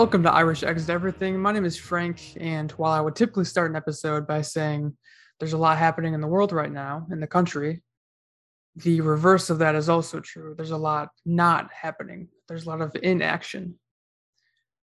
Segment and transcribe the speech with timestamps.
[0.00, 1.38] Welcome to Irish Exit Everything.
[1.38, 4.96] My name is Frank, and while I would typically start an episode by saying
[5.38, 7.82] there's a lot happening in the world right now, in the country,
[8.76, 10.54] the reverse of that is also true.
[10.56, 13.78] There's a lot not happening, there's a lot of inaction.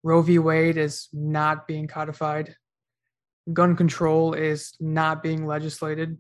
[0.02, 0.38] Roe v.
[0.41, 2.55] Wade is not being codified,
[3.50, 6.19] gun control is not being legislated,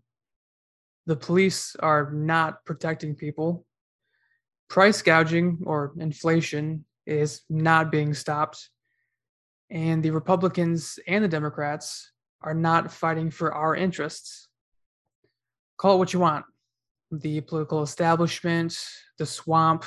[1.04, 3.66] the police are not protecting people,
[4.70, 8.70] price gouging or inflation is not being stopped.
[9.70, 14.48] And the Republicans and the Democrats are not fighting for our interests.
[15.76, 16.44] Call it what you want
[17.10, 18.78] the political establishment,
[19.16, 19.84] the swamp,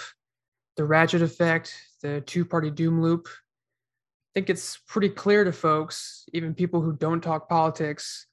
[0.76, 3.28] the ratchet effect, the two party doom loop.
[3.28, 8.28] I think it's pretty clear to folks, even people who don't talk politics,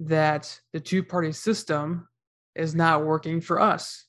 [0.00, 2.08] that the two party system
[2.54, 4.06] is not working for us.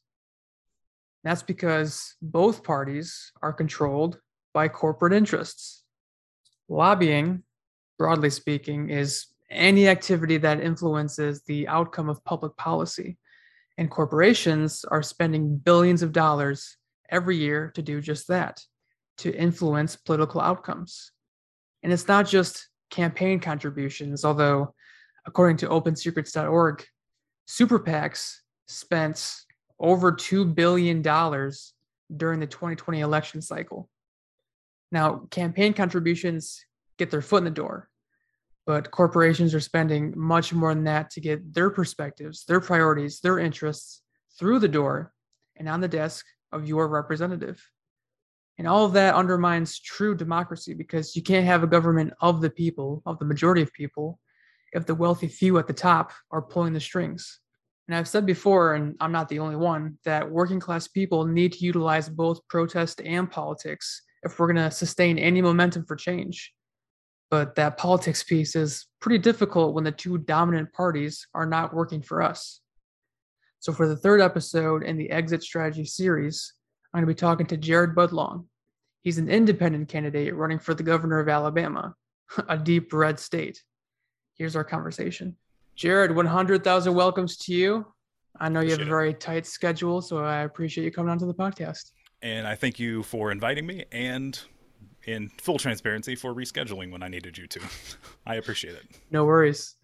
[1.24, 4.20] That's because both parties are controlled
[4.54, 5.84] by corporate interests.
[6.70, 7.44] Lobbying,
[7.98, 13.18] broadly speaking, is any activity that influences the outcome of public policy.
[13.78, 16.78] And corporations are spending billions of dollars
[17.10, 18.64] every year to do just that,
[19.18, 21.12] to influence political outcomes.
[21.82, 24.76] And it's not just campaign contributions, although,
[25.26, 26.86] according to OpenSecrets.org,
[27.48, 28.36] super PACs
[28.68, 29.36] spent
[29.80, 33.90] over $2 billion during the 2020 election cycle.
[34.92, 36.66] Now, campaign contributions
[36.98, 37.90] get their foot in the door,
[38.66, 43.40] but corporations are spending much more than that to get their perspectives, their priorities, their
[43.40, 44.02] interests
[44.38, 45.14] through the door
[45.58, 47.64] and on the desk of your representative.
[48.58, 52.50] And all of that undermines true democracy because you can't have a government of the
[52.50, 54.20] people, of the majority of people,
[54.74, 57.40] if the wealthy few at the top are pulling the strings.
[57.88, 61.54] And I've said before, and I'm not the only one, that working class people need
[61.54, 66.54] to utilize both protest and politics if we're going to sustain any momentum for change.
[67.30, 72.02] But that politics piece is pretty difficult when the two dominant parties are not working
[72.02, 72.60] for us.
[73.60, 76.54] So, for the third episode in the Exit Strategy series,
[76.94, 78.46] I'm going to be talking to Jared Budlong.
[79.02, 81.94] He's an independent candidate running for the governor of Alabama,
[82.48, 83.62] a deep red state.
[84.36, 85.36] Here's our conversation.
[85.76, 87.86] Jared, 100,000 welcomes to you.
[88.40, 91.34] I know you have a very tight schedule, so I appreciate you coming onto the
[91.34, 91.92] podcast.
[92.22, 94.40] And I thank you for inviting me and
[95.06, 97.62] in full transparency for rescheduling when I needed you to.
[98.26, 98.84] I appreciate it.
[99.12, 99.76] No worries.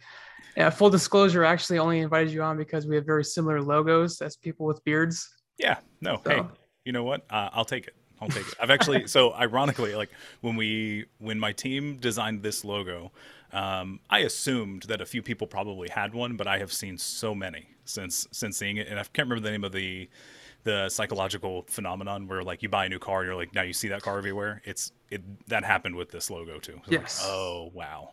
[0.58, 4.22] Yeah, full disclosure, I actually only invited you on because we have very similar logos
[4.22, 5.28] as people with beards.
[5.58, 6.30] Yeah, no, so.
[6.30, 6.44] hey,
[6.86, 7.26] you know what?
[7.30, 7.96] Uh, I'll take it.
[8.22, 8.54] I'll take it.
[8.60, 10.10] I've actually so ironically, like
[10.42, 13.12] when we when my team designed this logo,
[13.52, 17.36] um, I assumed that a few people probably had one, but I have seen so
[17.36, 20.10] many since since seeing it, and I can't remember the name of the
[20.66, 23.72] the psychological phenomenon where like you buy a new car and you're like now you
[23.72, 24.62] see that car everywhere.
[24.66, 26.82] It's it that happened with this logo too.
[26.88, 27.22] Yes.
[27.22, 28.12] Like, oh wow.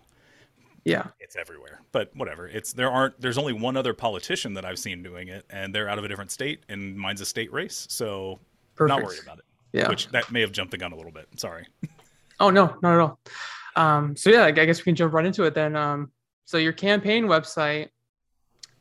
[0.84, 1.06] Yeah.
[1.18, 1.80] It's everywhere.
[1.92, 2.46] But whatever.
[2.46, 5.88] It's there aren't there's only one other politician that I've seen doing it and they're
[5.88, 7.86] out of a different state and mine's a state race.
[7.88, 8.38] So
[8.76, 8.96] Perfect.
[8.96, 9.44] not worried about it.
[9.72, 9.88] Yeah.
[9.88, 11.26] Which that may have jumped the gun a little bit.
[11.36, 11.66] Sorry.
[12.40, 13.20] Oh no, not at all.
[13.76, 15.76] Um, so yeah, I guess we can jump right into it then.
[15.76, 16.10] Um,
[16.44, 17.90] so your campaign website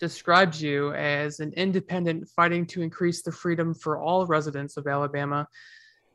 [0.01, 5.47] describes you as an independent fighting to increase the freedom for all residents of Alabama.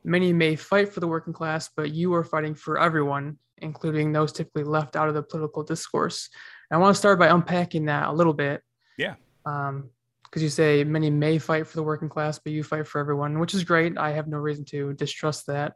[0.04, 4.32] Many may fight for the working class, but you are fighting for everyone, including those
[4.32, 6.28] typically left out of the political discourse.
[6.68, 8.60] And I want to start by unpacking that a little bit.
[8.98, 9.14] Yeah.
[9.46, 9.90] Um,
[10.24, 13.38] because you say many may fight for the working class, but you fight for everyone,
[13.38, 13.96] which is great.
[13.96, 15.74] I have no reason to distrust that.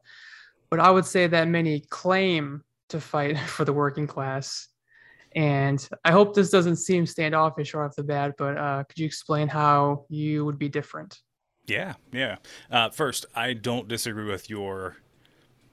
[0.68, 4.68] But I would say that many claim to fight for the working class.
[5.36, 9.06] And I hope this doesn't seem standoffish right off the bat, but uh, could you
[9.06, 11.18] explain how you would be different?
[11.66, 12.36] Yeah, yeah.
[12.70, 14.96] Uh, first, I don't disagree with your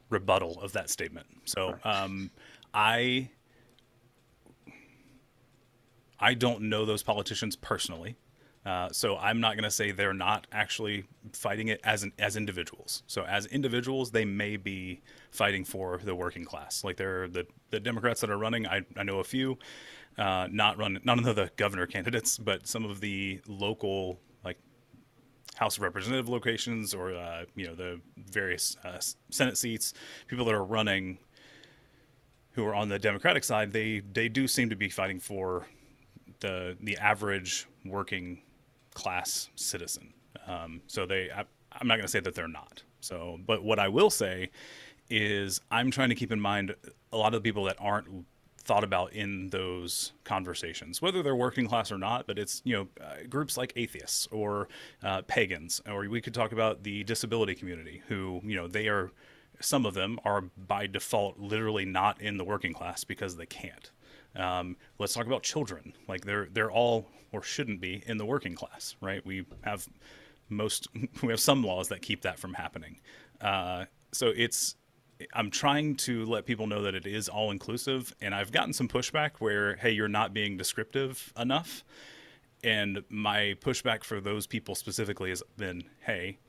[0.09, 1.27] rebuttal of that statement.
[1.45, 2.29] So um,
[2.73, 3.29] I
[6.19, 8.15] I don't know those politicians personally.
[8.67, 12.35] Uh, so I'm not going to say they're not actually fighting it as an, as
[12.35, 13.01] individuals.
[13.07, 14.99] So as individuals, they may be
[15.31, 16.83] fighting for the working class.
[16.83, 18.67] Like they're the the Democrats that are running.
[18.67, 19.57] I, I know a few,
[20.17, 24.57] uh, not run none of the governor candidates, but some of the local like
[25.55, 28.99] House of Representative locations or uh, you know the various uh,
[29.29, 29.93] Senate seats.
[30.27, 31.19] People that are running
[32.51, 35.67] who are on the Democratic side, they they do seem to be fighting for
[36.41, 38.41] the the average working
[38.97, 40.11] class citizen.
[40.47, 42.81] Um, so they, I, I'm not going to say that they're not.
[42.99, 44.49] So, but what I will say
[45.07, 46.75] is I'm trying to keep in mind
[47.13, 48.25] a lot of the people that aren't
[48.57, 52.25] thought about in those conversations, whether they're working class or not.
[52.25, 54.67] But it's you know uh, groups like atheists or
[55.03, 59.11] uh, pagans, or we could talk about the disability community, who you know they are
[59.59, 63.91] some of them are by default literally not in the working class because they can't.
[64.37, 65.93] Um, let's talk about children.
[66.07, 69.25] Like they're they're all or shouldn't be in the working class, right?
[69.25, 69.87] We have
[70.49, 70.87] most
[71.23, 72.99] we have some laws that keep that from happening.
[73.41, 74.75] Uh, so it's
[75.33, 78.87] I'm trying to let people know that it is all inclusive, and I've gotten some
[78.87, 81.83] pushback where hey, you're not being descriptive enough.
[82.63, 86.39] And my pushback for those people specifically has been, hey,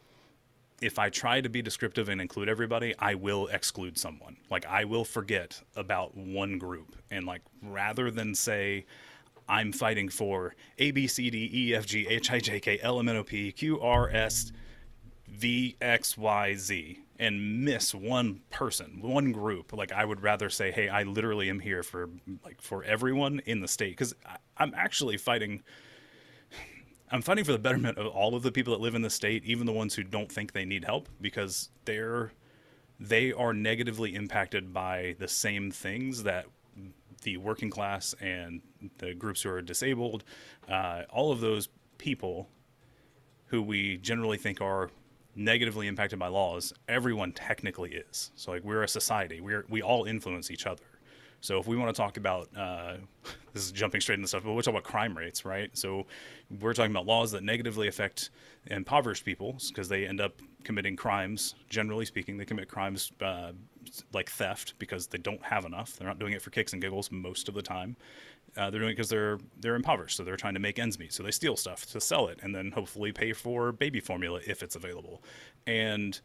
[0.80, 4.36] if I try to be descriptive and include everybody, I will exclude someone.
[4.50, 6.96] Like I will forget about one group.
[7.10, 8.86] And like rather than say
[9.48, 12.98] I'm fighting for A B C D E F G H I J K L
[12.98, 14.52] M N O P Q R S
[15.28, 20.70] V X Y Z and miss one person, one group, like I would rather say,
[20.70, 22.08] hey, I literally am here for
[22.44, 24.14] like for everyone in the state because
[24.56, 25.62] I'm actually fighting
[27.10, 29.44] I'm fighting for the betterment of all of the people that live in the state,
[29.44, 32.32] even the ones who don't think they need help, because they're
[33.00, 36.46] they are negatively impacted by the same things that
[37.22, 38.60] the working class and
[38.99, 40.25] the groups who are disabled,
[40.69, 42.49] uh, all of those people
[43.46, 44.90] who we generally think are
[45.34, 48.32] negatively impacted by laws, everyone technically is.
[48.34, 50.82] So like we're a society, we're we all influence each other.
[51.40, 52.94] So if we want to talk about uh,
[53.52, 55.70] this is jumping straight into stuff, but we're talking about crime rates, right?
[55.76, 56.06] So
[56.61, 58.31] we're talking about laws that negatively affect
[58.67, 61.55] impoverished people because they end up committing crimes.
[61.69, 63.52] Generally speaking, they commit crimes uh,
[64.12, 65.96] like theft because they don't have enough.
[65.96, 67.96] They're not doing it for kicks and giggles most of the time.
[68.56, 71.12] Uh, they're doing it because they're they're impoverished, so they're trying to make ends meet.
[71.12, 74.62] So they steal stuff to sell it, and then hopefully pay for baby formula if
[74.62, 75.23] it's available.
[75.67, 76.19] And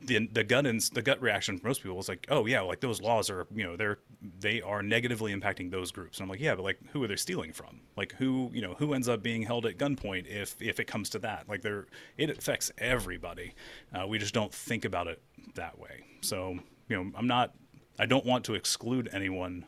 [0.00, 2.80] the the gut ins, the gut reaction for most people is like, oh yeah, like
[2.80, 3.98] those laws are you know they're
[4.40, 6.18] they are negatively impacting those groups.
[6.18, 7.80] And I'm like, yeah, but like who are they stealing from?
[7.96, 11.10] Like who you know who ends up being held at gunpoint if if it comes
[11.10, 11.48] to that?
[11.48, 11.86] Like they're
[12.16, 13.54] it affects everybody.
[13.92, 15.22] Uh, we just don't think about it
[15.54, 16.04] that way.
[16.20, 16.58] So
[16.88, 17.54] you know I'm not
[17.98, 19.66] I don't want to exclude anyone.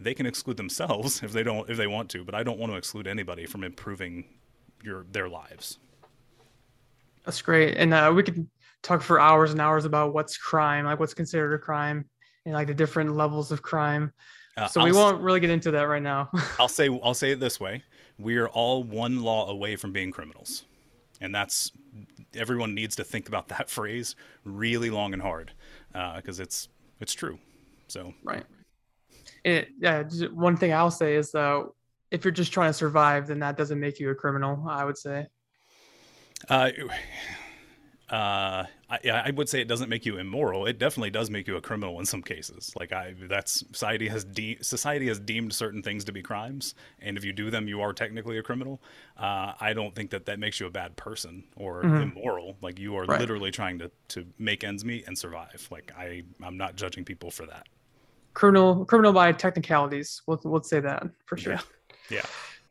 [0.00, 2.72] They can exclude themselves if they don't if they want to, but I don't want
[2.72, 4.24] to exclude anybody from improving
[4.82, 5.78] your their lives.
[7.24, 8.48] That's great, and uh, we could
[8.82, 12.04] talk for hours and hours about what's crime, like what's considered a crime,
[12.44, 14.12] and like the different levels of crime.
[14.56, 16.30] Uh, so we I'll won't really get into that right now.
[16.58, 17.82] I'll say I'll say it this way:
[18.18, 20.64] we are all one law away from being criminals,
[21.20, 21.70] and that's
[22.34, 25.52] everyone needs to think about that phrase really long and hard
[25.92, 26.68] because uh, it's
[27.00, 27.38] it's true.
[27.88, 28.44] So right.
[29.44, 30.02] It, yeah.
[30.32, 31.74] One thing I'll say is though,
[32.10, 34.64] if you're just trying to survive, then that doesn't make you a criminal.
[34.68, 35.26] I would say.
[36.48, 36.70] Uh,
[38.10, 40.64] uh, I, I, would say it doesn't make you immoral.
[40.64, 42.72] It definitely does make you a criminal in some cases.
[42.78, 47.18] Like I, that's society has de- society has deemed certain things to be crimes, and
[47.18, 48.80] if you do them, you are technically a criminal.
[49.18, 52.18] Uh, I don't think that that makes you a bad person or mm-hmm.
[52.18, 52.56] immoral.
[52.62, 53.20] Like you are right.
[53.20, 55.68] literally trying to to make ends meet and survive.
[55.70, 57.66] Like I, I'm not judging people for that.
[58.32, 60.22] Criminal, criminal by technicalities.
[60.26, 61.60] We'll we'll say that for sure.
[62.08, 62.22] Yeah.
[62.22, 62.26] yeah.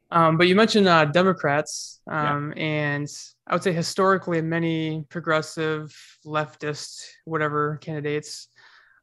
[0.09, 2.63] Um, but you mentioned uh, Democrats, um, yeah.
[2.63, 3.09] and
[3.49, 5.95] I would say historically, many progressive,
[6.25, 8.49] leftist, whatever candidates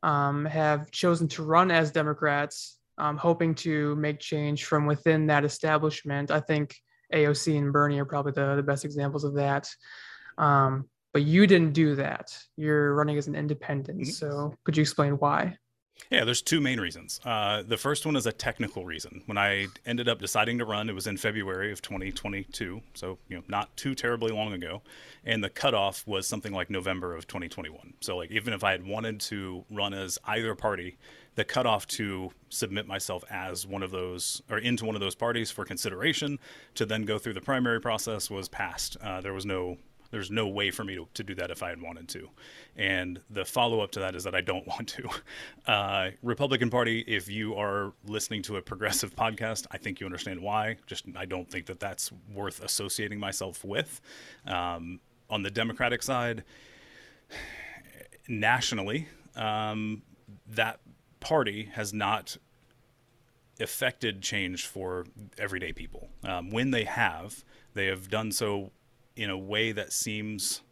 [0.02, 5.44] um, have chosen to run as Democrats, um, hoping to make change from within that
[5.44, 6.30] establishment.
[6.30, 6.76] I think
[7.12, 9.68] AOC and Bernie are probably the, the best examples of that.
[10.36, 12.36] Um, but you didn't do that.
[12.56, 14.00] You're running as an independent.
[14.00, 14.10] Mm-hmm.
[14.10, 15.56] So could you explain why?
[16.10, 17.20] Yeah, there's two main reasons.
[17.24, 19.22] Uh, the first one is a technical reason.
[19.26, 23.36] When I ended up deciding to run, it was in February of 2022, so you
[23.36, 24.82] know not too terribly long ago,
[25.24, 27.94] and the cutoff was something like November of 2021.
[28.00, 30.98] So like even if I had wanted to run as either party,
[31.36, 35.50] the cutoff to submit myself as one of those or into one of those parties
[35.50, 36.38] for consideration
[36.74, 38.96] to then go through the primary process was passed.
[39.02, 39.78] Uh, there was no
[40.14, 42.30] there's no way for me to, to do that if I had wanted to.
[42.76, 45.08] And the follow up to that is that I don't want to.
[45.66, 50.40] Uh, Republican Party, if you are listening to a progressive podcast, I think you understand
[50.40, 50.76] why.
[50.86, 54.00] Just I don't think that that's worth associating myself with.
[54.46, 56.44] Um, on the Democratic side,
[58.28, 60.02] nationally, um,
[60.46, 60.78] that
[61.18, 62.36] party has not
[63.58, 65.06] affected change for
[65.38, 66.08] everyday people.
[66.22, 67.44] Um, when they have,
[67.74, 68.70] they have done so
[69.16, 70.62] in a way that seems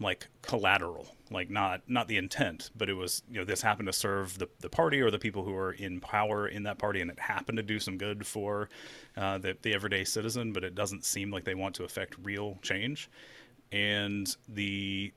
[0.00, 3.92] like collateral like not not the intent but it was you know this happened to
[3.92, 7.10] serve the, the party or the people who are in power in that party and
[7.10, 8.68] it happened to do some good for
[9.16, 12.58] uh, the, the everyday citizen but it doesn't seem like they want to affect real
[12.62, 13.08] change.
[13.72, 15.12] And the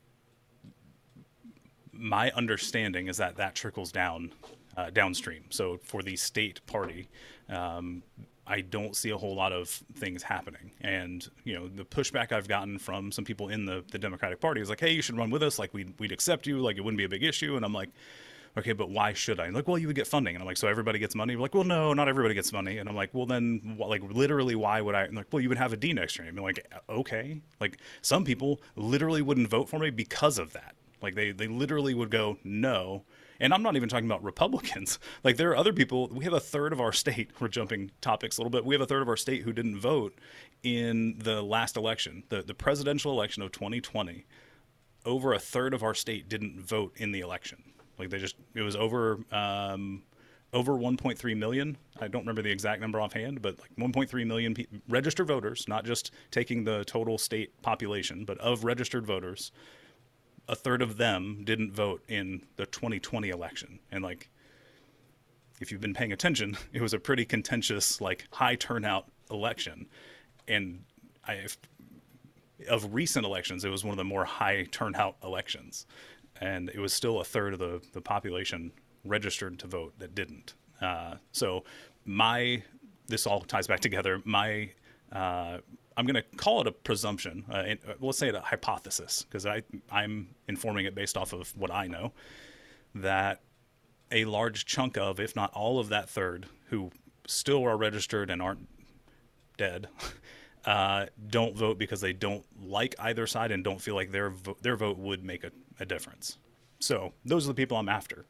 [1.92, 4.32] my understanding is that that trickles down
[4.76, 5.44] uh, downstream.
[5.50, 7.10] So for the state party
[7.50, 8.04] um,
[8.48, 10.72] I don't see a whole lot of things happening.
[10.82, 14.62] And you know, the pushback I've gotten from some people in the the Democratic Party
[14.62, 15.60] is like, "Hey, you should run with us.
[15.60, 16.60] Like, we'd we'd accept you.
[16.60, 17.90] Like, it wouldn't be a big issue." And I'm like.
[18.58, 19.46] Okay, but why should I?
[19.46, 21.36] And like, well, you would get funding, and I'm like, so everybody gets money.
[21.36, 24.82] like, well, no, not everybody gets money, and I'm like, well, then, like, literally, why
[24.82, 25.04] would I?
[25.04, 26.28] And like, well, you would have a D next year.
[26.28, 30.74] I'm like, okay, like, some people literally wouldn't vote for me because of that.
[31.04, 33.04] Like, they they literally would go no,
[33.40, 35.00] and I'm not even talking about Republicans.
[35.24, 36.08] Like there are other people.
[36.12, 37.32] We have a third of our state.
[37.40, 38.66] We're jumping topics a little bit.
[38.66, 40.14] We have a third of our state who didn't vote
[40.64, 44.26] in the last election, the the presidential election of 2020.
[45.06, 47.64] Over a third of our state didn't vote in the election.
[47.98, 50.04] Like they just it was over um,
[50.54, 51.78] over 1.3 million.
[52.00, 55.86] I don't remember the exact number offhand, but like 1.3 million pe- registered voters, not
[55.86, 59.52] just taking the total state population, but of registered voters
[60.48, 63.80] a third of them didn't vote in the 2020 election.
[63.92, 64.30] And like,
[65.60, 69.88] if you've been paying attention, it was a pretty contentious, like high turnout election.
[70.48, 70.84] And
[71.28, 71.48] I,
[72.70, 75.86] of recent elections, it was one of the more high turnout elections.
[76.40, 78.72] And it was still a third of the, the population
[79.04, 80.54] registered to vote that didn't.
[80.82, 81.64] Uh, so
[82.06, 82.64] my,
[83.08, 84.22] this all ties back together.
[84.24, 84.70] My
[85.12, 85.58] uh,
[85.98, 87.44] I'm going to call it a presumption.
[87.50, 91.52] Uh, uh, let's say it a hypothesis because I I'm informing it based off of
[91.58, 92.14] what I know
[92.96, 93.42] that
[94.12, 96.92] a large chunk of, if not all of that third, who
[97.26, 98.68] still are registered and aren't
[99.58, 99.88] dead,
[100.66, 104.58] uh, don't vote because they don't like either side and don't feel like their vo-
[104.62, 106.38] their vote would make a, a difference.
[106.80, 108.26] So those are the people I'm after.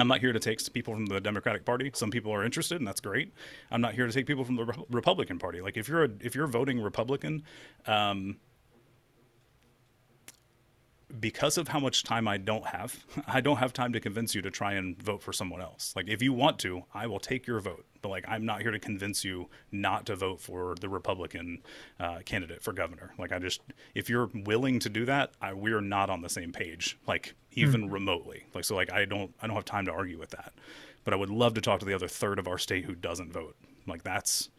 [0.00, 1.90] I'm not here to take people from the Democratic Party.
[1.94, 3.32] Some people are interested, and that's great.
[3.70, 5.60] I'm not here to take people from the Re- Republican Party.
[5.60, 7.42] Like if you're a, if you're voting Republican,
[7.86, 8.38] um,
[11.18, 14.42] because of how much time I don't have, I don't have time to convince you
[14.42, 15.92] to try and vote for someone else.
[15.96, 17.86] Like if you want to, I will take your vote.
[18.02, 21.62] But like I'm not here to convince you not to vote for the Republican
[21.98, 23.12] uh, candidate for governor.
[23.18, 23.60] Like I just,
[23.94, 26.98] if you're willing to do that, I, we're not on the same page.
[27.06, 27.92] Like even mm.
[27.92, 28.46] remotely.
[28.54, 30.54] Like so, like I don't, I don't have time to argue with that.
[31.04, 33.32] But I would love to talk to the other third of our state who doesn't
[33.32, 33.56] vote.
[33.86, 34.50] Like that's,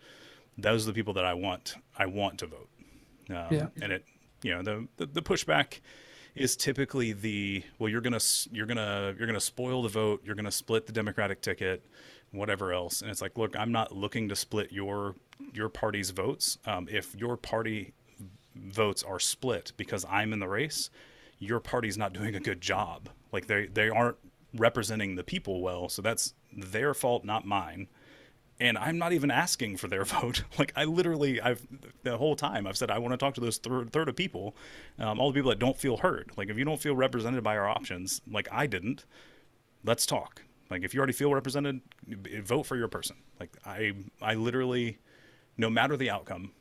[0.58, 1.76] those are the people that I want.
[1.98, 2.70] I want to vote.
[3.30, 3.68] Um, yeah.
[3.82, 4.06] And it,
[4.44, 5.80] you know, the, the, the pushback
[6.36, 8.20] is typically the well you're gonna
[8.52, 11.86] you're gonna you're gonna spoil the vote you're gonna split the democratic ticket
[12.32, 13.02] whatever else.
[13.02, 15.16] And it's like look i'm not looking to split your
[15.54, 16.58] your party's votes.
[16.66, 17.94] Um, if your party
[18.56, 20.90] votes are split because i'm in the race
[21.40, 23.10] your party's not doing a good job.
[23.32, 24.18] Like they they aren't
[24.54, 27.88] representing the people well so that's their fault not mine
[28.62, 30.44] and I'm not even asking for their vote.
[30.58, 31.66] Like I literally, I've
[32.04, 34.56] the whole time I've said I want to talk to those third, third of people,
[35.00, 36.32] um, all the people that don't feel heard.
[36.38, 39.06] Like if you don't feel represented by our options, like I didn't,
[39.84, 40.44] let's talk.
[40.70, 41.82] Like if you already feel represented,
[42.44, 43.18] vote for your person.
[43.40, 45.00] Like I, I literally,
[45.58, 46.52] no matter the outcome,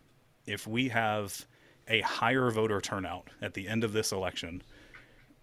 [0.47, 1.47] if we have
[1.87, 4.62] a higher voter turnout at the end of this election,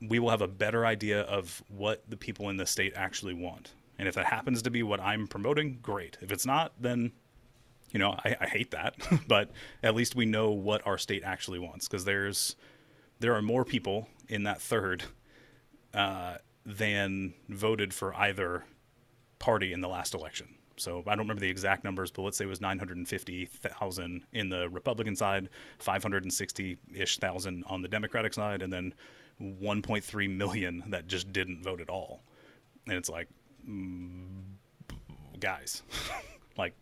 [0.02, 3.74] we will have a better idea of what the people in the state actually want.
[4.00, 6.18] And if that happens to be what I'm promoting, great.
[6.22, 7.12] If it's not, then
[7.92, 8.96] you know I, I hate that.
[9.28, 9.52] but
[9.84, 12.56] at least we know what our state actually wants because there's
[13.20, 15.04] there are more people in that third
[15.94, 18.64] uh, than voted for either
[19.40, 20.48] party in the last election.
[20.78, 24.70] So I don't remember the exact numbers, but let's say it was 950,000 in the
[24.70, 25.50] Republican side,
[25.80, 28.94] 560-ish thousand on the Democratic side, and then
[29.42, 32.22] 1.3 million that just didn't vote at all.
[32.88, 33.28] And it's like,
[35.40, 35.84] guys.
[36.58, 36.74] like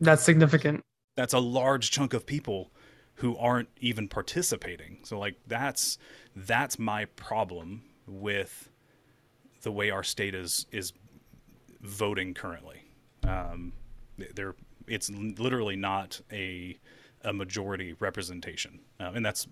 [0.00, 0.84] that's significant.
[1.16, 2.70] That's a large chunk of people
[3.14, 4.98] who aren't even participating.
[5.02, 5.98] So like that's
[6.36, 8.70] that's my problem with
[9.62, 10.92] the way our state is is
[11.80, 12.84] voting currently.
[13.24, 13.72] Um,
[14.34, 14.54] there,
[14.86, 16.78] it's literally not a
[17.24, 19.48] a majority representation, um, and that's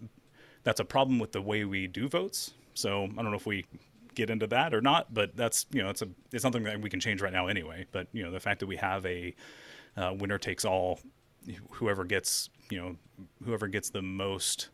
[0.63, 2.55] that's a problem with the way we do votes.
[2.75, 3.65] So I don't know if we
[4.17, 6.91] get into that or not, but that's you know it's a it's something that we
[6.91, 7.87] can change right now anyway.
[7.93, 9.37] But you know the fact that we have a
[9.97, 10.99] uh, winner takes all,
[11.71, 12.97] whoever gets you know
[13.45, 14.71] whoever gets the most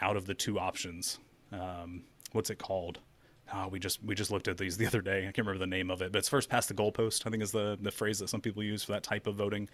[0.00, 1.18] out of the two options.
[1.52, 2.02] Um,
[2.32, 2.98] what's it called?
[3.54, 5.20] Oh, we just we just looked at these the other day.
[5.20, 7.26] I can't remember the name of it, but it's first past the goalpost.
[7.26, 9.68] I think is the the phrase that some people use for that type of voting.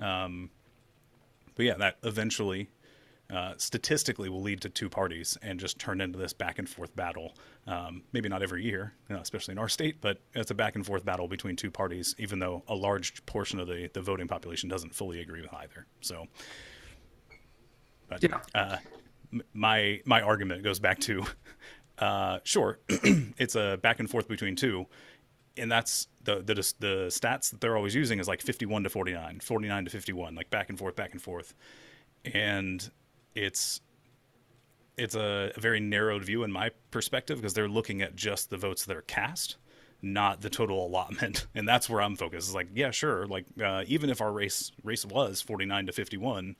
[0.00, 0.50] Um,
[1.54, 2.68] but yeah, that eventually
[3.32, 6.94] uh, statistically will lead to two parties and just turn into this back and forth
[6.94, 7.34] battle.
[7.66, 10.76] Um, maybe not every year, you know, especially in our state, but it's a back
[10.76, 14.28] and forth battle between two parties, even though a large portion of the, the voting
[14.28, 15.86] population doesn't fully agree with either.
[16.02, 16.26] So,
[18.08, 18.40] but yeah.
[18.54, 18.76] uh,
[19.54, 21.24] my my argument goes back to,
[21.98, 24.86] uh, sure, it's a back and forth between two.
[25.56, 29.40] and that's the, the the stats that they're always using is like 51 to 49
[29.40, 31.54] 49 to 51 like back and forth back and forth
[32.24, 32.90] and
[33.34, 33.80] it's
[34.96, 38.56] it's a, a very narrowed view in my perspective because they're looking at just the
[38.56, 39.56] votes that are cast
[40.02, 43.84] not the total allotment and that's where i'm focused it's like yeah sure like uh,
[43.86, 46.56] even if our race race was 49 to 51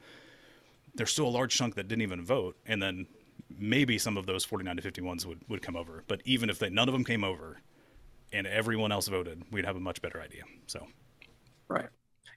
[0.94, 3.06] there's still a large chunk that didn't even vote and then
[3.58, 6.70] maybe some of those 49 to 51s would, would come over but even if they,
[6.70, 7.58] none of them came over
[8.32, 10.42] and everyone else voted, we'd have a much better idea.
[10.66, 10.86] So,
[11.68, 11.88] right.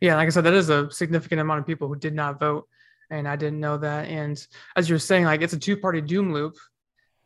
[0.02, 2.68] Yeah, like I said, that is a significant amount of people who did not vote,
[3.10, 4.08] and I didn't know that.
[4.08, 4.46] And
[4.76, 6.56] as you're saying, like it's a two-party doom loop,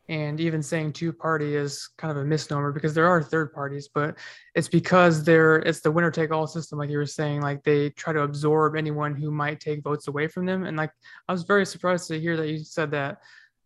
[0.08, 4.18] and even saying two-party is kind of a misnomer because there are third parties, but
[4.56, 7.42] it's because they're it's the winner-take-all system, like you were saying.
[7.42, 10.90] Like they try to absorb anyone who might take votes away from them, and like
[11.28, 13.18] I was very surprised to hear that you said that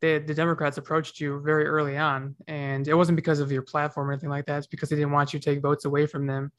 [0.03, 4.11] they, the Democrats approached you very early on, and it wasn't because of your platform
[4.11, 4.59] or anything like that.
[4.59, 6.53] It's because they didn't want you to take votes away from them,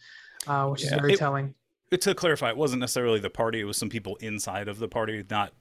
[0.47, 1.53] uh, which yeah, is very it, telling.
[1.91, 5.23] To clarify, it wasn't necessarily the party; it was some people inside of the party,
[5.29, 5.53] not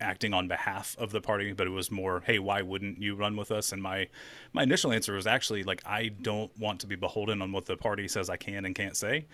[0.00, 3.36] acting on behalf of the party, but it was more, "Hey, why wouldn't you run
[3.36, 4.08] with us?" And my
[4.52, 7.76] my initial answer was actually like, "I don't want to be beholden on what the
[7.76, 9.26] party says I can and can't say."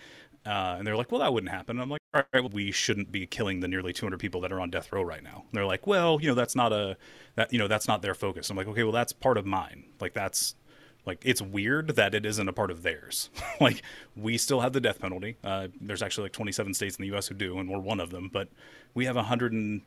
[0.45, 1.77] Uh, and they're like, well, that wouldn't happen.
[1.77, 4.51] And I'm like, all right, well, we shouldn't be killing the nearly 200 people that
[4.51, 5.37] are on death row right now.
[5.39, 6.97] And they're like, well, you know, that's not a,
[7.35, 8.49] that, you know, that's not their focus.
[8.51, 9.85] I'm like, okay, well, that's part of mine.
[9.99, 10.53] Like, that's,
[11.05, 13.29] like, it's weird that it isn't a part of theirs.
[13.61, 13.81] like,
[14.15, 15.37] we still have the death penalty.
[15.43, 17.27] Uh, there's actually like 27 states in the U.S.
[17.27, 18.29] who do, and we're one of them.
[18.31, 18.49] But
[18.93, 19.81] we have 100 and,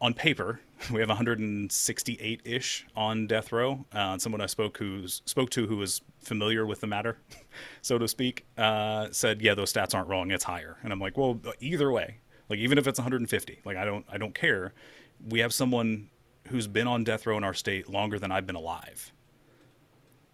[0.00, 0.60] on paper,
[0.92, 3.84] we have 168 ish on death row.
[3.92, 7.18] Uh, someone I spoke who's spoke to who was familiar with the matter,
[7.82, 10.30] so to speak, uh, said, "Yeah, those stats aren't wrong.
[10.30, 13.84] It's higher." And I'm like, "Well, either way, like even if it's 150, like I
[13.84, 14.72] don't I don't care.
[15.28, 16.10] We have someone
[16.48, 19.12] who's been on death row in our state longer than I've been alive."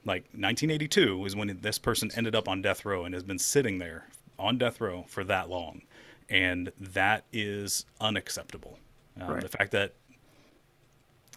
[0.05, 3.79] Like 1982 is when this person ended up on death row and has been sitting
[3.79, 4.07] there
[4.39, 5.83] on death row for that long.
[6.29, 8.79] And that is unacceptable.
[9.21, 9.43] Um, right.
[9.43, 9.95] The fact that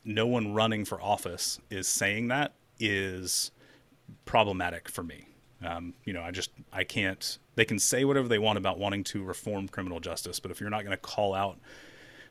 [0.03, 3.51] no one running for office is saying that is
[4.25, 5.27] problematic for me.
[5.63, 7.37] Um, you know, I just I can't.
[7.55, 10.69] They can say whatever they want about wanting to reform criminal justice, but if you're
[10.69, 11.57] not going to call out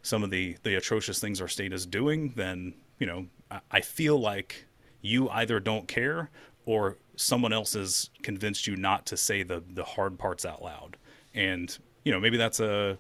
[0.03, 3.81] some of the the atrocious things our state is doing, then you know I, I
[3.81, 4.67] feel like
[5.05, 6.31] you either don't care
[6.67, 10.97] or someone else has convinced you not to say the the hard parts out loud.
[11.35, 12.99] And you know maybe that's a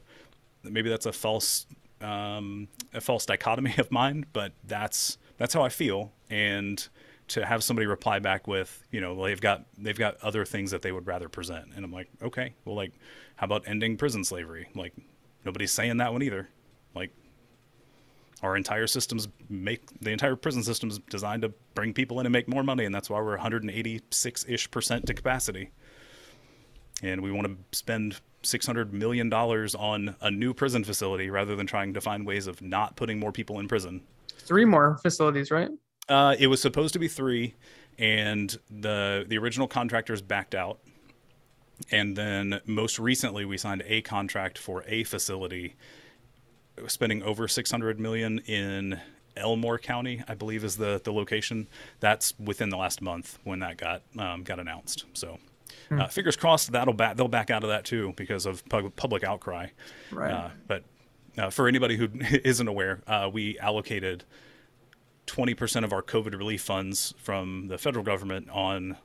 [0.63, 1.67] maybe that's a false
[2.01, 6.13] um, a false dichotomy of mine, but that's that's how I feel.
[6.31, 6.87] And
[7.27, 10.83] to have somebody reply back with, you know, they've got they've got other things that
[10.83, 12.93] they would rather present, and I'm like, okay, well, like,
[13.37, 14.69] how about ending prison slavery?
[14.75, 14.93] Like,
[15.45, 16.49] nobody's saying that one either.
[16.95, 17.11] Like,
[18.45, 22.33] our entire systems make the entire prison system is designed to bring people in and
[22.33, 25.71] make more money, and that's why we're 186 ish percent to capacity.
[27.03, 31.95] And we want to spend $600 million on a new prison facility rather than trying
[31.95, 34.03] to find ways of not putting more people in prison.
[34.29, 35.71] Three more facilities, right?
[36.09, 37.55] Uh, it was supposed to be three,
[37.99, 40.81] and the the original contractors backed out.
[41.91, 45.77] And then most recently, we signed a contract for a facility,
[46.87, 49.01] spending over 600 million in
[49.37, 51.69] Elmore County, I believe is the the location.
[52.01, 55.05] That's within the last month when that got um, got announced.
[55.13, 55.39] So
[55.89, 56.01] Hmm.
[56.01, 59.69] Uh, fingers crossed that'll back they'll back out of that too because of public outcry.
[60.11, 60.33] Right.
[60.33, 60.85] Uh, but
[61.37, 62.09] uh, for anybody who
[62.45, 64.25] isn't aware, uh, we allocated
[65.27, 68.97] 20% of our COVID relief funds from the federal government on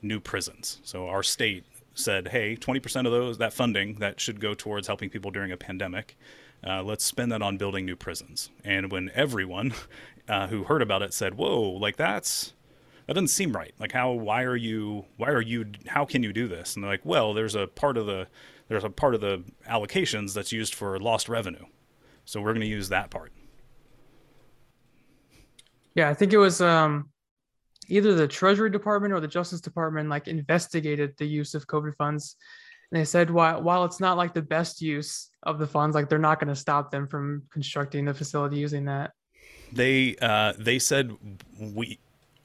[0.00, 0.80] new prisons.
[0.82, 5.10] So our state said, "Hey, 20% of those that funding that should go towards helping
[5.10, 6.16] people during a pandemic."
[6.64, 8.50] Uh, let's spend that on building new prisons.
[8.64, 9.74] And when everyone
[10.28, 12.52] uh, who heard about it said, "Whoa, like that's
[13.06, 13.74] that doesn't seem right.
[13.78, 16.74] Like how why are you why are you how can you do this?
[16.74, 18.28] And they're like, well, there's a part of the
[18.68, 21.64] there's a part of the allocations that's used for lost revenue.
[22.24, 23.32] So we're going to use that part.
[25.94, 27.10] Yeah, I think it was um,
[27.88, 32.36] either the Treasury Department or the Justice Department like investigated the use of COVID funds,
[32.90, 36.08] and they said while while it's not like the best use of the funds, like
[36.08, 39.12] they're not going to stop them from constructing the facility using that.
[39.72, 41.16] They uh, they said
[41.58, 41.98] we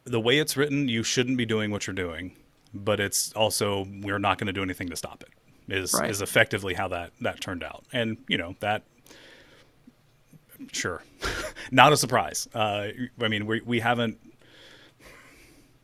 [0.06, 2.36] the way it's written, you shouldn't be doing what you're doing,
[2.74, 5.30] but it's also we're not going to do anything to stop it.
[5.70, 6.10] Is right.
[6.10, 8.84] is effectively how that that turned out, and you know that.
[10.72, 11.04] Sure,
[11.72, 12.48] not a surprise.
[12.54, 12.88] Uh,
[13.22, 14.18] I mean, we we haven't.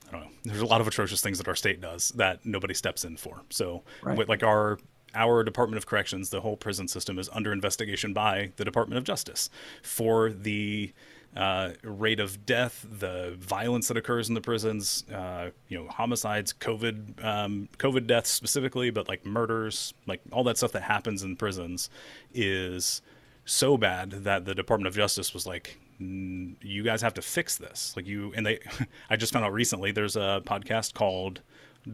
[0.08, 0.30] I don't know.
[0.46, 3.42] There's a lot of atrocious things that our state does that nobody steps in for.
[3.50, 4.18] So, right.
[4.18, 4.80] with, like our
[5.16, 9.04] our Department of Corrections, the whole prison system is under investigation by the Department of
[9.04, 9.50] Justice
[9.82, 10.94] for the
[11.36, 16.54] uh, rate of death, the violence that occurs in the prisons, uh, you know, homicides,
[16.54, 21.36] COVID, um, COVID deaths specifically, but like murders, like all that stuff that happens in
[21.36, 21.90] prisons
[22.34, 23.02] is
[23.46, 27.94] so bad that the Department of Justice was like, you guys have to fix this.
[27.96, 28.60] Like you, and they,
[29.10, 31.42] I just found out recently there's a podcast called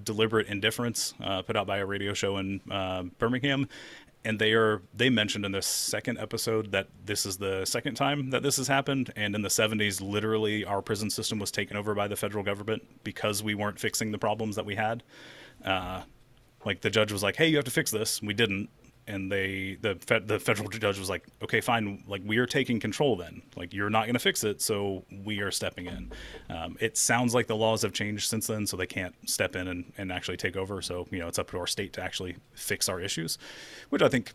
[0.03, 3.67] Deliberate Indifference, uh, put out by a radio show in uh, Birmingham,
[4.25, 8.29] and they are they mentioned in the second episode that this is the second time
[8.31, 9.11] that this has happened.
[9.15, 12.83] And in the 70s literally our prison system was taken over by the federal government
[13.03, 15.03] because we weren't fixing the problems that we had.
[15.63, 16.03] Uh,
[16.65, 18.21] like the judge was like hey you have to fix this.
[18.21, 18.69] We didn't
[19.09, 19.95] and they the
[20.25, 23.89] the federal judge was like, okay, fine, like we are taking control then, like you're
[23.89, 26.11] not going to fix it, so we are stepping in.
[26.49, 29.67] Um, it sounds like the laws have changed since then, so they can't step in
[29.67, 30.81] and, and actually take over.
[30.81, 33.39] So you know, it's up to our state to actually fix our issues,
[33.89, 34.31] which I think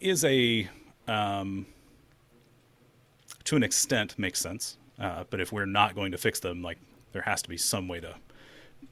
[0.00, 0.68] is a
[1.08, 1.66] um,
[3.44, 4.78] to an extent makes sense.
[5.00, 6.78] Uh, but if we're not going to fix them, like
[7.10, 8.14] there has to be some way to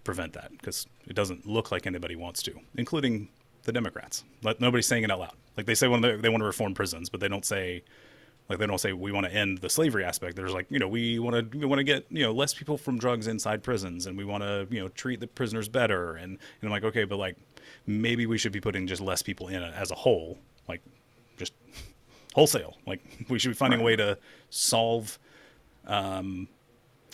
[0.02, 3.28] prevent that because it doesn't look like anybody wants to, including
[3.64, 4.24] the Democrats.
[4.42, 5.34] But nobody's saying it out loud.
[5.56, 7.82] Like they say when they, they want to reform prisons, but they don't say
[8.50, 10.34] like they don't say we want to end the slavery aspect.
[10.34, 12.76] There's like you know we want to we want to get you know less people
[12.76, 16.16] from drugs inside prisons, and we want to you know treat the prisoners better.
[16.16, 17.36] And, and I'm like okay, but like
[17.86, 20.82] maybe we should be putting just less people in as a whole, like
[21.36, 21.52] just
[22.34, 22.76] wholesale.
[22.86, 23.84] Like we should be finding right.
[23.84, 24.18] a way to
[24.50, 25.18] solve.
[25.86, 26.48] Um,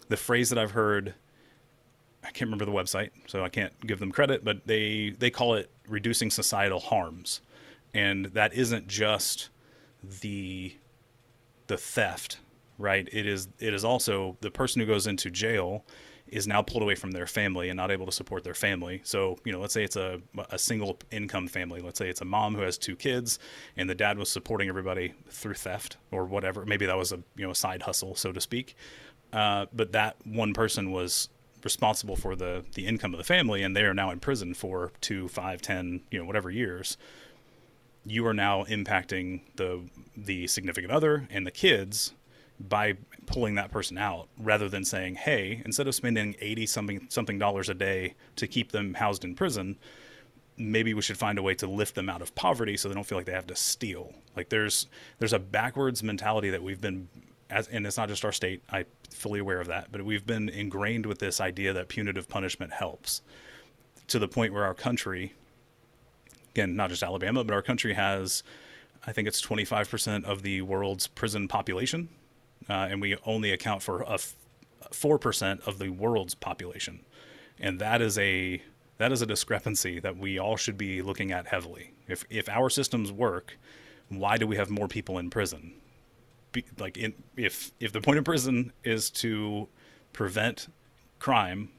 [0.09, 1.15] the phrase that I've heard
[2.27, 5.55] I can't remember the website, so I can't give them credit, but they they call
[5.55, 7.41] it reducing societal harms,
[7.95, 9.49] and that isn't just
[10.03, 10.75] the
[11.69, 12.39] the theft,
[12.79, 13.09] right?
[13.13, 15.85] It is it is also the person who goes into jail
[16.29, 19.01] is now pulled away from their family and not able to support their family.
[19.05, 21.81] So, you know, let's say it's a, a single income family.
[21.81, 23.39] Let's say it's a mom who has two kids
[23.77, 26.67] and the dad was supporting everybody through theft or whatever.
[26.67, 28.75] Maybe that was a, you know, a side hustle, so to speak.
[29.33, 31.29] Uh, but that one person was
[31.65, 34.93] responsible for the the income of the family and they are now in prison for
[35.01, 36.97] two five ten you know whatever years
[38.05, 39.83] you are now impacting the
[40.17, 42.15] the significant other and the kids
[42.59, 42.95] by
[43.27, 47.69] pulling that person out rather than saying hey instead of spending 80 something something dollars
[47.69, 49.77] a day to keep them housed in prison
[50.57, 53.07] maybe we should find a way to lift them out of poverty so they don't
[53.07, 54.13] feel like they have to steal.
[54.35, 54.87] Like there's
[55.19, 57.09] there's a backwards mentality that we've been
[57.51, 58.63] as, and it's not just our state.
[58.71, 62.73] I'm fully aware of that, but we've been ingrained with this idea that punitive punishment
[62.73, 63.23] helps,
[64.09, 65.35] to the point where our country,
[66.51, 68.43] again, not just Alabama, but our country has,
[69.07, 72.09] I think it's 25% of the world's prison population,
[72.69, 74.19] uh, and we only account for a
[74.93, 77.01] four percent of the world's population,
[77.59, 78.63] and that is a
[78.99, 81.93] that is a discrepancy that we all should be looking at heavily.
[82.09, 83.59] If if our systems work,
[84.09, 85.75] why do we have more people in prison?
[86.57, 89.69] Be, like in, if if the point of prison is to
[90.13, 90.69] prevent
[91.19, 91.71] crime,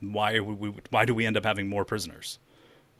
[0.00, 2.38] why we, why do we end up having more prisoners?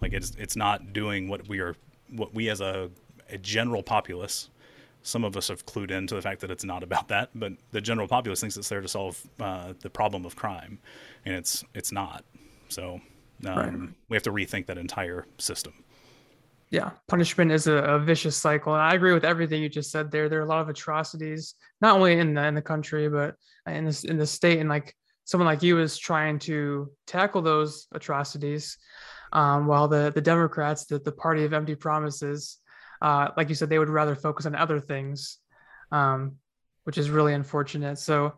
[0.01, 1.77] Like it's it's not doing what we are
[2.11, 2.91] what we as a,
[3.29, 4.51] a general populace.
[5.03, 7.81] Some of us have clued into the fact that it's not about that, but the
[7.81, 10.79] general populace thinks it's there to solve uh, the problem of crime,
[11.25, 12.25] and it's it's not.
[12.69, 13.01] So
[13.47, 13.73] um, right.
[14.09, 15.75] we have to rethink that entire system
[16.71, 20.11] yeah punishment is a, a, vicious cycle and i agree with everything you just said
[20.11, 20.29] there.
[20.29, 23.85] There are a lot of atrocities not only in the in the country but in
[23.85, 28.79] this in the state and like someone like you is trying to tackle those atrocities
[29.33, 32.59] um, while the the democrats the, the party of empty promises
[33.03, 35.39] uh, like you said they would rather focus on other things
[35.93, 36.37] um,
[36.85, 37.99] which is really unfortunate.
[37.99, 38.35] So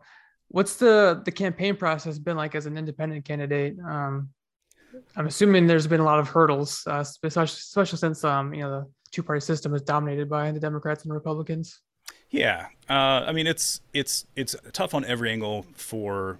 [0.47, 3.77] what's the the campaign process been like as an independent candidate?
[3.79, 4.29] Um,
[5.15, 8.81] I'm assuming there's been a lot of hurdles, uh, especially, especially since um, you know
[8.81, 11.81] the two-party system is dominated by the Democrats and Republicans.
[12.29, 12.93] Yeah, uh,
[13.27, 16.39] I mean it's it's it's tough on every angle for,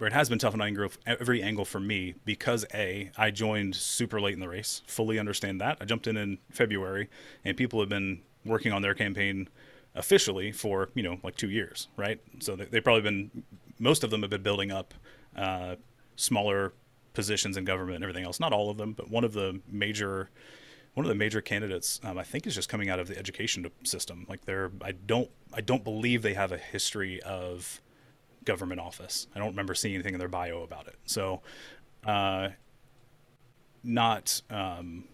[0.00, 4.20] or it has been tough on every angle for me because a I joined super
[4.20, 5.78] late in the race, fully understand that.
[5.80, 7.08] I jumped in in February,
[7.44, 9.48] and people have been working on their campaign
[9.94, 12.20] officially for you know like two years, right?
[12.40, 13.44] So they, have probably been
[13.78, 14.94] most of them have been building up
[15.36, 15.76] uh,
[16.16, 16.72] smaller
[17.14, 18.38] positions in government and everything else.
[18.38, 20.30] Not all of them, but one of the major
[20.94, 23.66] one of the major candidates um, I think is just coming out of the education
[23.82, 24.26] system.
[24.28, 27.80] Like they're I don't I don't believe they have a history of
[28.44, 29.26] government office.
[29.34, 30.96] I don't remember seeing anything in their bio about it.
[31.06, 31.40] So
[32.04, 32.50] uh,
[33.82, 35.04] not um,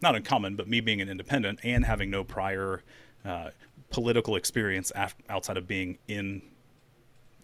[0.00, 2.82] not uncommon, but me being an independent and having no prior
[3.24, 3.50] uh,
[3.90, 6.42] political experience af- outside of being in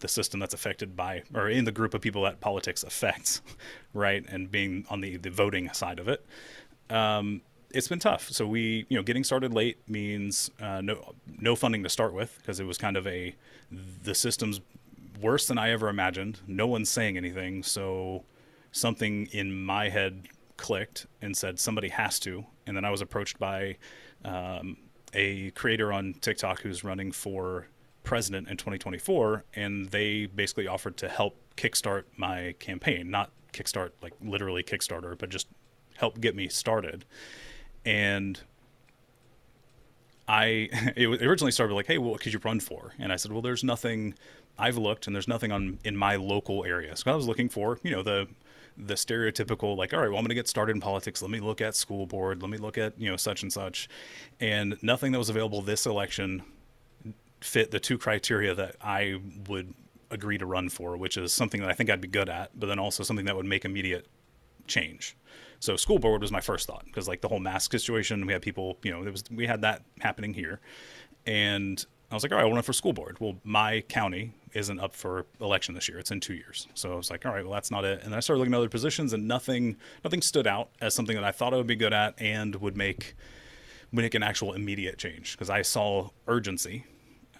[0.04, 3.40] the system that's affected by or in the group of people that politics affects
[3.94, 6.24] right and being on the the voting side of it
[6.90, 7.40] um,
[7.74, 8.30] it's been tough.
[8.30, 12.36] So we, you know, getting started late means uh, no no funding to start with
[12.38, 13.34] because it was kind of a
[14.02, 14.60] the system's
[15.20, 16.40] worse than I ever imagined.
[16.46, 18.24] No one's saying anything, so
[18.70, 22.46] something in my head clicked and said somebody has to.
[22.66, 23.76] And then I was approached by
[24.24, 24.76] um,
[25.12, 27.66] a creator on TikTok who's running for
[28.04, 34.12] president in 2024, and they basically offered to help kickstart my campaign, not kickstart like
[34.22, 35.48] literally Kickstarter, but just
[35.96, 37.04] help get me started.
[37.84, 38.40] And
[40.28, 42.94] I it originally started like, hey, well, what could you run for?
[42.98, 44.14] And I said, well, there's nothing.
[44.56, 46.94] I've looked, and there's nothing on in my local area.
[46.94, 48.28] So I was looking for, you know, the
[48.76, 51.22] the stereotypical like, all right, well, I'm going to get started in politics.
[51.22, 52.42] Let me look at school board.
[52.42, 53.88] Let me look at you know such and such,
[54.40, 56.42] and nothing that was available this election
[57.44, 59.74] fit the two criteria that I would
[60.10, 62.68] agree to run for, which is something that I think I'd be good at, but
[62.68, 64.06] then also something that would make immediate
[64.66, 65.14] change.
[65.60, 68.40] So school board was my first thought because like the whole mask situation, we had
[68.40, 70.60] people, you know, there was we had that happening here,
[71.26, 73.20] and I was like, all right, I want to run for school board.
[73.20, 76.66] Well, my county isn't up for election this year; it's in two years.
[76.72, 78.02] So I was like, all right, well, that's not it.
[78.04, 81.24] And I started looking at other positions, and nothing, nothing stood out as something that
[81.24, 83.14] I thought I would be good at and would make
[83.92, 86.84] make an actual immediate change because I saw urgency,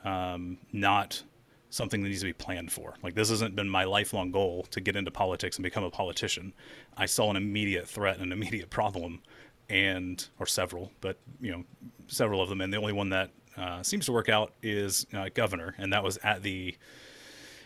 [0.05, 1.23] um, not
[1.71, 2.95] something that needs to be planned for.
[3.03, 6.53] Like this hasn't been my lifelong goal to get into politics and become a politician.
[6.97, 9.23] I saw an immediate threat an immediate problem,
[9.69, 11.64] and or several, but you know,
[12.07, 12.61] several of them.
[12.61, 16.03] And the only one that uh, seems to work out is uh, governor, and that
[16.03, 16.77] was at the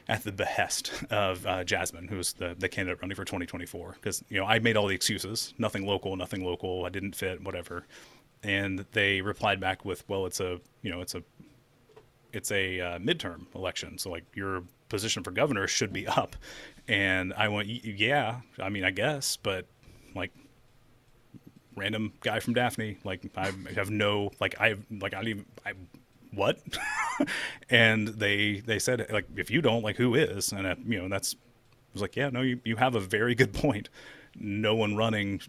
[0.09, 3.92] at the behest of uh, Jasmine, who's the, the candidate running for 2024.
[3.94, 7.42] Because you know I made all the excuses, nothing local, nothing local, I didn't fit,
[7.42, 7.85] whatever.
[8.42, 11.22] And they replied back with, "Well, it's a you know it's a
[12.33, 16.37] it's a uh, midterm election, so like your position for governor should be up."
[16.87, 19.67] And I went, "Yeah, I mean, I guess, but
[20.14, 20.33] like."
[21.77, 25.73] random guy from daphne like i have no like i like i don't even i
[26.35, 26.59] what
[27.71, 31.09] and they they said like if you don't like who is and uh, you know
[31.09, 33.88] that's I was like yeah no you, you have a very good point
[34.35, 35.41] no one running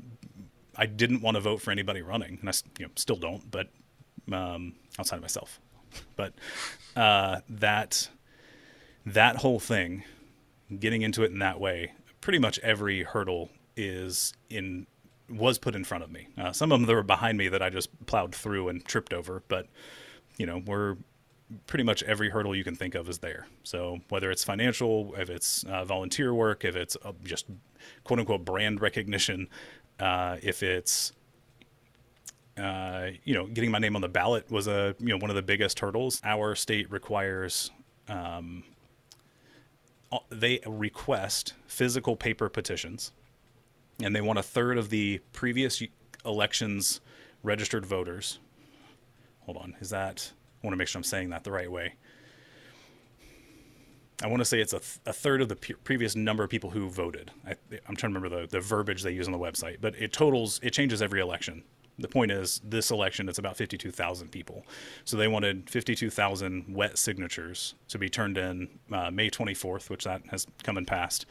[0.76, 3.70] i didn't want to vote for anybody running and i you know, still don't but
[4.32, 5.60] um, outside of myself
[6.16, 6.34] but
[6.96, 8.10] uh, that
[9.06, 10.04] that whole thing
[10.80, 14.86] getting into it in that way pretty much every hurdle is in
[15.30, 17.62] was put in front of me uh, some of them that were behind me that
[17.62, 19.68] i just plowed through and tripped over but
[20.40, 20.98] you know, we're
[21.68, 23.46] pretty much every hurdle you can think of is there.
[23.64, 27.46] So whether it's financial, if it's uh, volunteer work, if it's uh, just
[28.04, 29.50] quote unquote brand recognition,
[30.00, 31.12] uh, if it's
[32.60, 35.36] uh, you know getting my name on the ballot was a you know one of
[35.36, 36.22] the biggest hurdles.
[36.24, 37.72] Our state requires
[38.08, 38.64] um,
[40.30, 43.12] they request physical paper petitions,
[44.02, 45.82] and they want a third of the previous
[46.26, 47.02] elections
[47.44, 48.40] registered voters
[49.50, 49.76] hold on.
[49.80, 50.32] Is that?
[50.62, 51.96] I want to make sure I'm saying that the right way.
[54.22, 56.52] I want to say it's a, th- a third of the p- previous number of
[56.52, 57.32] people who voted.
[57.48, 57.56] I,
[57.88, 60.60] am trying to remember the, the verbiage they use on the website, but it totals,
[60.62, 61.64] it changes every election.
[62.00, 64.66] The point is, this election, it's about 52,000 people.
[65.04, 70.22] So they wanted 52,000 wet signatures to be turned in uh, May 24th, which that
[70.28, 71.26] has come and passed.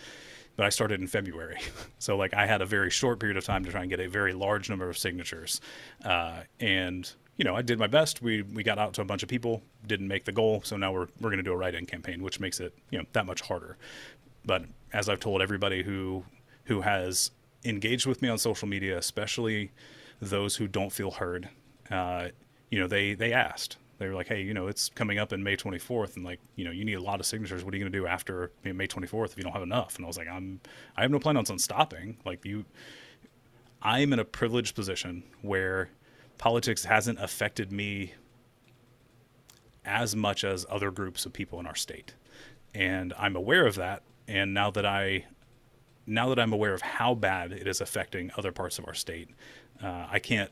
[0.56, 1.58] But I started in February.
[2.00, 4.08] So, like, I had a very short period of time to try and get a
[4.08, 5.60] very large number of signatures.
[6.04, 8.20] Uh, and you know, I did my best.
[8.20, 10.92] We we got out to a bunch of people, didn't make the goal, so now
[10.92, 13.42] we're we're going to do a write-in campaign, which makes it you know that much
[13.42, 13.76] harder.
[14.44, 16.24] But as I've told everybody who
[16.64, 17.30] who has
[17.64, 19.70] engaged with me on social media, especially
[20.20, 21.48] those who don't feel heard,
[21.90, 22.28] uh,
[22.70, 23.76] you know, they they asked.
[23.98, 26.64] They were like, "Hey, you know, it's coming up in May 24th, and like, you
[26.64, 27.64] know, you need a lot of signatures.
[27.64, 30.04] What are you going to do after May 24th if you don't have enough?" And
[30.04, 30.60] I was like, "I'm,
[30.96, 32.18] I have no plan on stopping.
[32.24, 32.64] Like, you,
[33.82, 35.90] I'm in a privileged position where
[36.38, 38.14] politics hasn't affected me
[39.84, 42.14] as much as other groups of people in our state.
[42.74, 44.02] And I'm aware of that.
[44.28, 45.26] And now that I
[46.06, 49.28] now that I'm aware of how bad it is affecting other parts of our state,
[49.82, 50.50] uh, I can't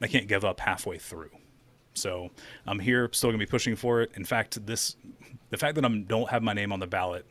[0.00, 1.30] I can't give up halfway through.
[1.94, 2.30] So
[2.66, 4.12] I'm here, still gonna be pushing for it.
[4.14, 4.96] In fact, this
[5.50, 7.26] the fact that I don't have my name on the ballot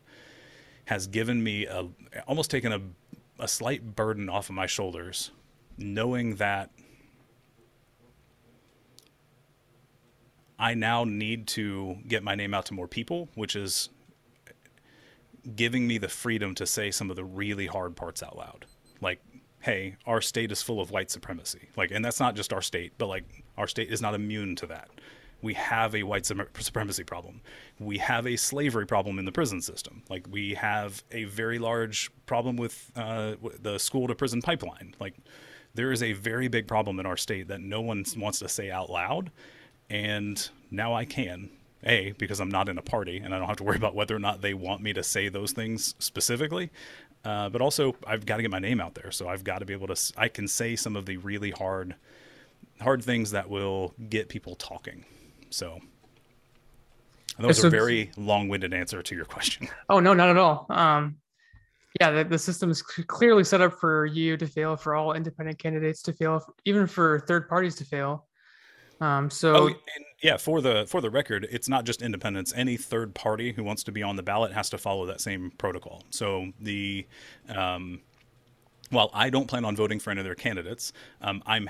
[0.86, 1.88] has given me a
[2.28, 2.82] almost taken a
[3.40, 5.32] a slight burden off of my shoulders,
[5.78, 6.72] knowing that
[10.60, 13.90] I now need to get my name out to more people, which is
[15.56, 18.66] giving me the freedom to say some of the really hard parts out loud.
[19.00, 19.22] Like,
[19.62, 21.69] hey, our state is full of white supremacy.
[21.76, 23.26] Like, and that's not just our state, but like
[23.58, 24.89] our state is not immune to that.
[25.41, 27.41] We have a white supremacy problem.
[27.80, 30.04] We have a slavery problem in the prison system.
[30.10, 34.95] Like, we have a very large problem with uh, the school to prison pipeline.
[35.00, 35.13] Like,
[35.76, 38.69] there is a very big problem in our state that no one wants to say
[38.69, 39.32] out loud.
[39.89, 41.52] And now I can.
[41.86, 44.13] A, because I'm not in a party and I don't have to worry about whether
[44.13, 46.72] or not they want me to say those things specifically.
[47.26, 49.12] Uh, but also, I've got to get my name out there.
[49.12, 51.96] So I've got to be able to, I can say some of the really hard,
[52.82, 55.06] hard things that will get people talking.
[55.50, 55.80] So
[57.38, 59.68] that was a very long-winded answer to your question.
[59.90, 60.66] Oh no, not at all.
[60.70, 61.18] Um,
[62.00, 65.58] yeah, the, the system is clearly set up for you to fail, for all independent
[65.58, 68.28] candidates to fail, even for third parties to fail.
[69.02, 69.70] Um, so oh,
[70.22, 72.54] yeah, for the for the record, it's not just independents.
[72.56, 75.52] Any third party who wants to be on the ballot has to follow that same
[75.58, 76.04] protocol.
[76.10, 77.06] So the
[77.48, 78.02] um,
[78.90, 81.70] while I don't plan on voting for any of their candidates, um, I'm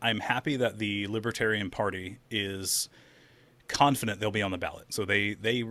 [0.00, 2.88] I'm happy that the Libertarian Party is
[3.66, 4.92] confident they'll be on the ballot.
[4.92, 5.64] So they they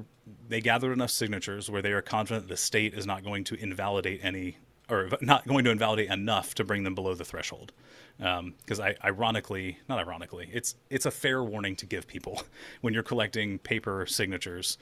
[0.50, 4.20] they gathered enough signatures where they are confident the state is not going to invalidate
[4.24, 4.58] any
[4.91, 7.71] or not going to invalidate enough to bring them below the threshold.
[8.17, 12.43] Because um, I ironically, not ironically, it's it's a fair warning to give people
[12.82, 14.77] when you're collecting paper signatures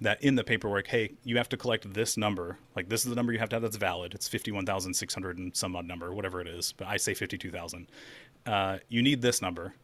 [0.00, 2.58] that in the paperwork, hey, you have to collect this number.
[2.76, 4.14] Like this is the number you have to have that's valid.
[4.14, 6.72] It's fifty-one thousand six hundred and some odd number, whatever it is.
[6.72, 7.88] But I say fifty-two thousand.
[8.46, 9.74] Uh, you need this number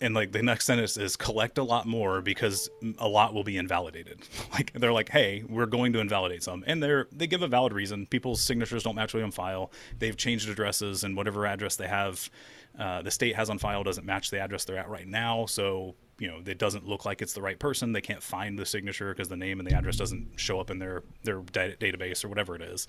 [0.00, 3.56] and like the next sentence is collect a lot more because a lot will be
[3.56, 4.20] invalidated.
[4.52, 7.72] Like they're like hey we're going to invalidate some and they're they give a valid
[7.74, 8.06] reason.
[8.06, 9.70] People's signatures don't match on file.
[9.98, 12.30] They've changed addresses and whatever address they have
[12.78, 15.46] uh, the state has on file doesn't match the address they're at right now.
[15.46, 17.92] So you know it doesn't look like it's the right person.
[17.92, 20.78] They can't find the signature because the name and the address doesn't show up in
[20.78, 22.86] their their database or whatever it is.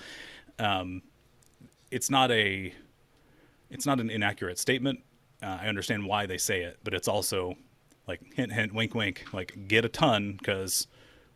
[0.60, 1.02] Um,
[1.92, 2.74] it's not a
[3.70, 5.00] it's not an inaccurate statement
[5.42, 7.56] uh, I understand why they say it, but it's also
[8.08, 10.88] like hint, hint, wink, wink, like get a ton because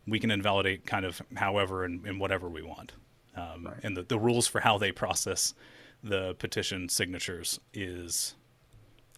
[0.06, 2.92] we can invalidate kind of however and, and whatever we want.
[3.36, 3.76] Um, right.
[3.82, 5.54] And the, the rules for how they process
[6.02, 8.34] the petition signatures is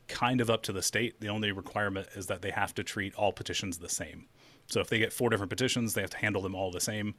[0.07, 1.21] kind of up to the state.
[1.21, 4.27] The only requirement is that they have to treat all petitions the same.
[4.67, 7.15] So if they get four different petitions, they have to handle them all the same.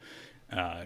[0.51, 0.85] Uh,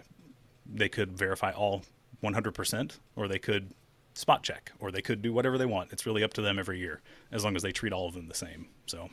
[0.66, 1.82] they could verify all
[2.22, 3.72] 100%, or they could
[4.14, 5.92] spot check, or they could do whatever they want.
[5.92, 7.00] It's really up to them every year,
[7.32, 8.66] as long as they treat all of them the same.
[8.86, 9.08] So,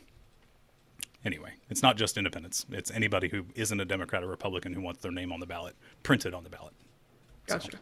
[1.25, 5.01] anyway, it's not just independents; it's anybody who isn't a Democrat or Republican who wants
[5.01, 6.73] their name on the ballot, printed on the ballot.
[7.47, 7.71] Gotcha.
[7.71, 7.77] So.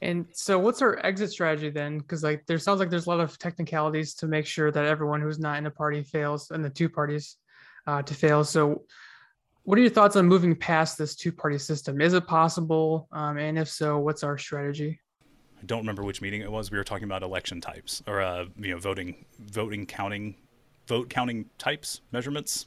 [0.00, 1.98] And so, what's our exit strategy then?
[1.98, 5.20] Because like, there sounds like there's a lot of technicalities to make sure that everyone
[5.20, 7.36] who's not in a party fails, and the two parties
[7.86, 8.44] uh, to fail.
[8.44, 8.84] So,
[9.64, 12.00] what are your thoughts on moving past this two-party system?
[12.00, 13.08] Is it possible?
[13.12, 15.00] Um, and if so, what's our strategy?
[15.60, 16.70] I don't remember which meeting it was.
[16.70, 20.36] We were talking about election types or uh, you know voting voting counting
[20.86, 22.66] vote counting types measurements.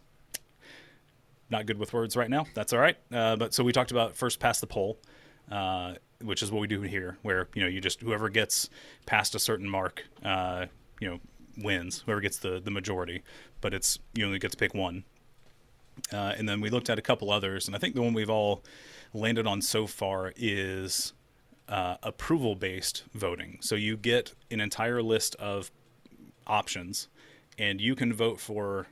[1.49, 2.45] Not good with words right now.
[2.53, 2.97] That's all right.
[3.11, 4.97] Uh, but so we talked about first past the poll,
[5.51, 8.69] uh, which is what we do here, where you know you just whoever gets
[9.05, 10.67] past a certain mark, uh,
[10.99, 11.19] you know,
[11.57, 12.03] wins.
[12.05, 13.23] Whoever gets the the majority,
[13.59, 15.03] but it's you only get to pick one.
[16.11, 18.29] Uh, and then we looked at a couple others, and I think the one we've
[18.29, 18.63] all
[19.13, 21.13] landed on so far is
[21.71, 23.57] uh, approval based voting.
[23.61, 25.71] So you get an entire list of
[26.45, 27.07] options
[27.57, 28.87] and you can vote for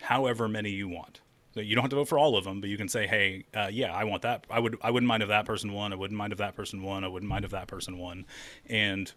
[0.00, 1.20] however many you want.
[1.54, 3.44] So you don't have to vote for all of them, but you can say, "Hey,
[3.54, 4.44] uh, yeah, I want that.
[4.50, 4.76] I would.
[4.82, 5.92] I wouldn't mind if that person won.
[5.92, 7.04] I wouldn't mind if that person won.
[7.04, 8.26] I wouldn't mind if that person won."
[8.66, 9.12] And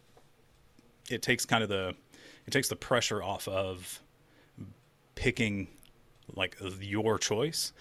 [1.09, 1.95] it takes kind of the
[2.45, 4.03] it takes the pressure off of
[5.15, 5.67] picking
[6.35, 7.73] like your choice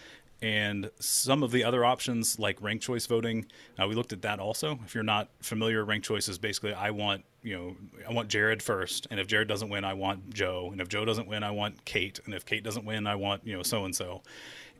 [0.42, 3.46] and some of the other options like ranked choice voting
[3.80, 4.78] uh, we looked at that also.
[4.84, 7.76] If you're not familiar ranked choice is basically i want you know
[8.08, 11.04] i want jared first and if jared doesn't win i want joe and if joe
[11.04, 13.84] doesn't win i want kate and if kate doesn't win i want you know so
[13.84, 14.22] and so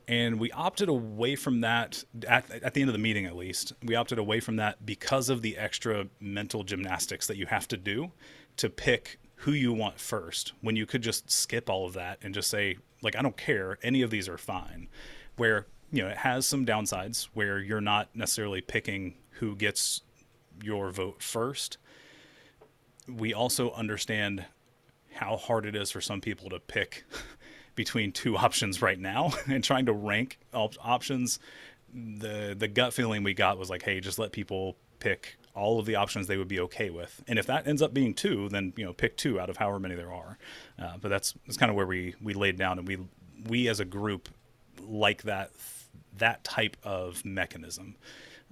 [0.09, 3.73] and we opted away from that at, at the end of the meeting at least.
[3.83, 7.77] We opted away from that because of the extra mental gymnastics that you have to
[7.77, 8.13] do
[8.59, 12.33] to pick who you want first when you could just skip all of that and
[12.33, 13.79] just say like i don't care.
[13.83, 14.89] Any of these are fine
[15.37, 20.03] where you know it has some downsides where you're not necessarily picking who gets
[20.63, 21.79] your vote first.
[23.09, 24.45] We also understand
[25.15, 27.05] how hard it is for some people to pick
[27.75, 31.39] between two options right now and trying to rank options.
[31.93, 35.87] The the gut feeling we got was like, hey, just let people pick all of
[35.87, 37.23] the options they would be okay with.
[37.27, 39.79] And if that ends up being two, then you know pick two out of however
[39.79, 40.39] many there are.
[40.79, 42.99] Uh, but that's that's kind of where we we laid down, and we
[43.49, 44.29] we as a group
[44.81, 45.51] like that
[46.19, 47.97] that type of mechanism.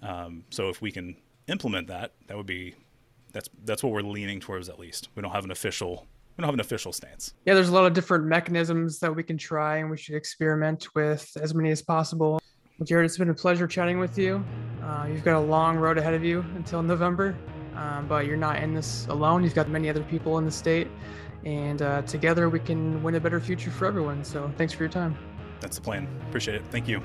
[0.03, 1.17] Um, so if we can
[1.49, 2.75] implement that, that would be
[3.33, 5.09] that's that's what we're leaning towards at least.
[5.15, 6.07] We don't have an official
[6.37, 7.35] we don't have an official stance.
[7.47, 10.89] Yeah, there's a lot of different mechanisms that we can try and we should experiment
[10.95, 12.41] with as many as possible.
[12.79, 14.45] Well, Jared, it's been a pleasure chatting with you.
[14.83, 17.37] Uh, you've got a long road ahead of you until November.
[17.77, 19.43] um, but you're not in this alone.
[19.45, 20.89] You've got many other people in the state,
[21.45, 24.25] and uh, together we can win a better future for everyone.
[24.25, 25.17] So thanks for your time.
[25.65, 26.07] That's the plan.
[26.29, 26.63] Appreciate it.
[26.71, 27.01] Thank you.